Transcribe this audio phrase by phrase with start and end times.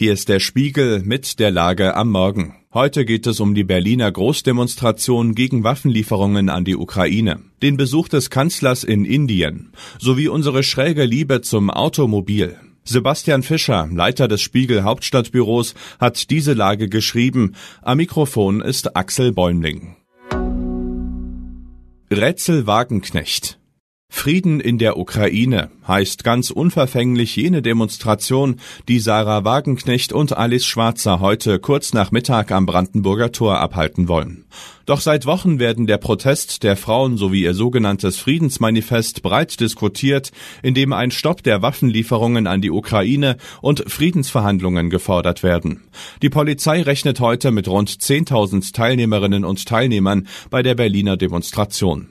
[0.00, 2.54] Hier ist der Spiegel mit der Lage am Morgen.
[2.72, 8.30] Heute geht es um die Berliner Großdemonstration gegen Waffenlieferungen an die Ukraine, den Besuch des
[8.30, 12.56] Kanzlers in Indien sowie unsere schräge Liebe zum Automobil.
[12.82, 17.54] Sebastian Fischer, Leiter des Spiegel Hauptstadtbüros, hat diese Lage geschrieben.
[17.82, 19.96] Am Mikrofon ist Axel Bäumling.
[22.10, 23.59] Rätsel Wagenknecht
[24.20, 31.20] Frieden in der Ukraine heißt ganz unverfänglich jene Demonstration, die Sarah Wagenknecht und Alice Schwarzer
[31.20, 34.44] heute kurz nach Mittag am Brandenburger Tor abhalten wollen.
[34.84, 40.32] Doch seit Wochen werden der Protest der Frauen sowie ihr sogenanntes Friedensmanifest breit diskutiert,
[40.62, 45.84] in dem ein Stopp der Waffenlieferungen an die Ukraine und Friedensverhandlungen gefordert werden.
[46.20, 52.08] Die Polizei rechnet heute mit rund 10.000 Teilnehmerinnen und Teilnehmern bei der Berliner Demonstration.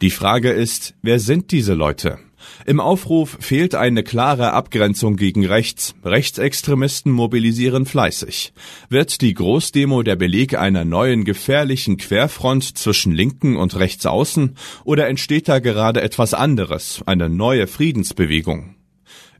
[0.00, 2.18] Die Frage ist, wer sind diese Leute?
[2.66, 5.94] Im Aufruf fehlt eine klare Abgrenzung gegen rechts.
[6.04, 8.52] Rechtsextremisten mobilisieren fleißig.
[8.88, 15.48] Wird die Großdemo der Beleg einer neuen gefährlichen Querfront zwischen Linken und Rechtsaußen oder entsteht
[15.48, 18.74] da gerade etwas anderes, eine neue Friedensbewegung?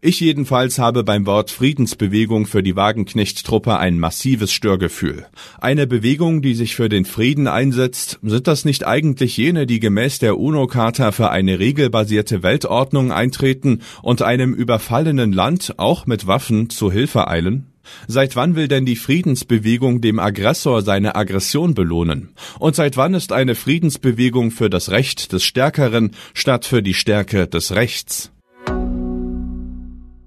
[0.05, 5.27] Ich jedenfalls habe beim Wort Friedensbewegung für die Wagenknecht-Truppe ein massives Störgefühl.
[5.61, 10.19] Eine Bewegung, die sich für den Frieden einsetzt, sind das nicht eigentlich jene, die gemäß
[10.19, 16.91] der UNO-Charta für eine regelbasierte Weltordnung eintreten und einem überfallenen Land auch mit Waffen zu
[16.91, 17.69] Hilfe eilen?
[18.09, 22.31] Seit wann will denn die Friedensbewegung dem Aggressor seine Aggression belohnen?
[22.59, 27.47] Und seit wann ist eine Friedensbewegung für das Recht des Stärkeren statt für die Stärke
[27.47, 28.32] des Rechts?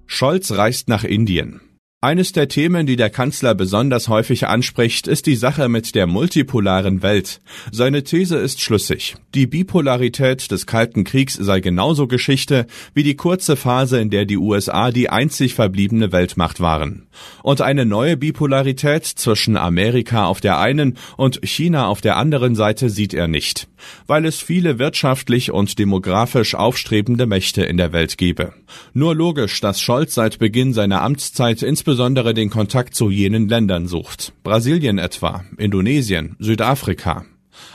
[0.08, 1.61] Scholz reist nach Indien.
[2.01, 7.02] Eines der Themen, die der Kanzler besonders häufig anspricht, ist die Sache mit der multipolaren
[7.02, 7.41] Welt.
[7.71, 9.15] Seine These ist schlüssig.
[9.33, 14.37] Die Bipolarität des Kalten Kriegs sei genauso Geschichte wie die kurze Phase, in der die
[14.37, 17.07] USA die einzig verbliebene Weltmacht waren.
[17.41, 22.89] Und eine neue Bipolarität zwischen Amerika auf der einen und China auf der anderen Seite
[22.89, 23.67] sieht er nicht,
[24.05, 28.53] weil es viele wirtschaftlich und demografisch aufstrebende Mächte in der Welt gebe.
[28.93, 33.88] Nur logisch, dass Scholz seit Beginn seiner Amtszeit insbesondere insbesondere den Kontakt zu jenen Ländern
[33.88, 34.33] sucht.
[34.44, 37.23] Brasilien etwa, Indonesien, Südafrika.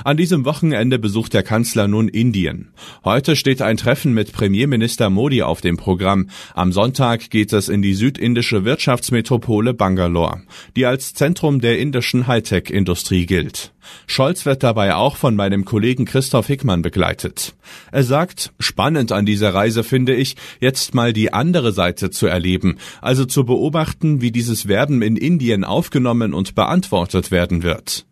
[0.04, 2.72] An diesem Wochenende besucht der Kanzler nun Indien.
[3.04, 6.28] Heute steht ein Treffen mit Premierminister Modi auf dem Programm.
[6.54, 10.42] Am Sonntag geht es in die südindische Wirtschaftsmetropole Bangalore,
[10.76, 13.72] die als Zentrum der indischen Hightech-Industrie gilt.
[14.06, 17.54] Scholz wird dabei auch von meinem Kollegen Christoph Hickmann begleitet.
[17.92, 22.78] Er sagt, spannend an dieser Reise finde ich, jetzt mal die andere Seite zu erleben,
[23.00, 28.06] also zu beobachten, wie dieses Werben in Indien aufgenommen und beantwortet werden wird.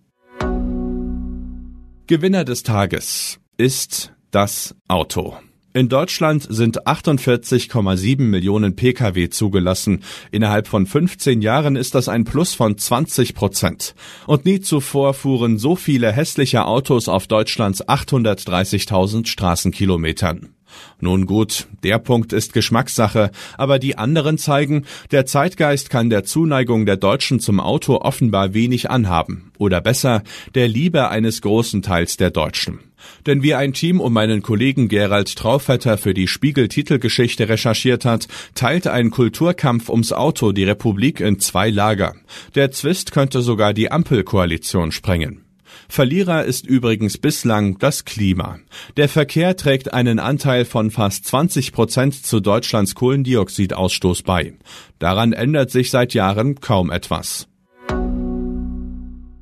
[2.09, 5.37] Gewinner des Tages ist das Auto.
[5.75, 10.03] In Deutschland sind 48,7 Millionen Pkw zugelassen.
[10.31, 13.95] Innerhalb von 15 Jahren ist das ein Plus von 20 Prozent.
[14.27, 20.55] Und nie zuvor fuhren so viele hässliche Autos auf Deutschlands 830.000 Straßenkilometern.
[21.01, 26.87] Nun gut, der Punkt ist Geschmackssache, aber die anderen zeigen, der Zeitgeist kann der Zuneigung
[26.87, 30.23] der Deutschen zum Auto offenbar wenig anhaben, oder besser,
[30.55, 32.81] der Liebe eines großen Teils der Deutschen.
[33.27, 38.87] Denn wie ein Team um meinen Kollegen Gerald Traufetter für die Spiegel-Titelgeschichte recherchiert hat, teilt
[38.87, 42.15] ein Kulturkampf ums Auto die Republik in zwei Lager.
[42.55, 45.47] Der Zwist könnte sogar die Ampelkoalition sprengen.
[45.89, 48.59] Verlierer ist übrigens bislang das Klima.
[48.97, 54.55] Der Verkehr trägt einen Anteil von fast 20 Prozent zu Deutschlands Kohlendioxidausstoß bei.
[54.99, 57.49] Daran ändert sich seit Jahren kaum etwas.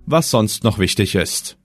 [0.06, 1.56] Was sonst noch wichtig ist.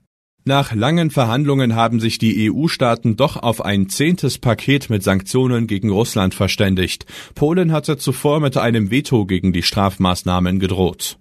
[0.44, 5.90] Nach langen Verhandlungen haben sich die EU-Staaten doch auf ein zehntes Paket mit Sanktionen gegen
[5.90, 7.06] Russland verständigt.
[7.36, 11.18] Polen hatte zuvor mit einem Veto gegen die Strafmaßnahmen gedroht.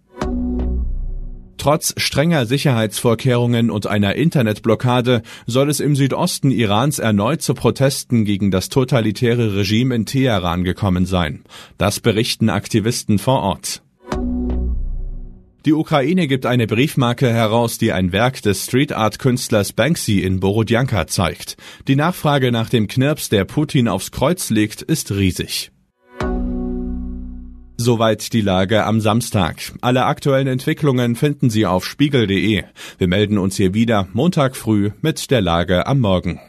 [1.62, 8.50] Trotz strenger Sicherheitsvorkehrungen und einer Internetblockade soll es im Südosten Irans erneut zu Protesten gegen
[8.50, 11.44] das totalitäre Regime in Teheran gekommen sein.
[11.78, 13.84] Das berichten Aktivisten vor Ort.
[15.68, 20.40] Die Ukraine gibt eine Briefmarke heraus, die ein Werk des Street Art Künstlers Banksy in
[20.40, 21.58] Borodjanka zeigt.
[21.88, 25.72] Die Nachfrage nach dem Knirps, der Putin aufs Kreuz legt, ist riesig.
[27.84, 29.56] Soweit die Lage am Samstag.
[29.82, 32.64] Alle aktuellen Entwicklungen finden Sie auf spiegel.de.
[33.00, 36.40] Wir melden uns hier wieder Montag früh mit der Lage am Morgen.